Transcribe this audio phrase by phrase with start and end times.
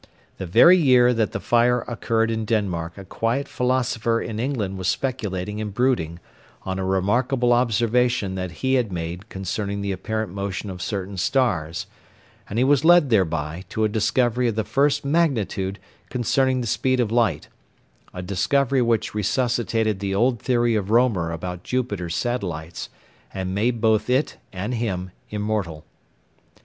[0.39, 4.87] The very year that the fire occurred in Denmark a quiet philosopher in England was
[4.87, 6.17] speculating and brooding
[6.63, 11.85] on a remarkable observation that he had made concerning the apparent motion of certain stars,
[12.49, 15.77] and he was led thereby to a discovery of the first magnitude
[16.09, 17.47] concerning the speed of light
[18.11, 22.89] a discovery which resuscitated the old theory of Roemer about Jupiter's satellites,
[23.31, 25.85] and made both it and him immortal.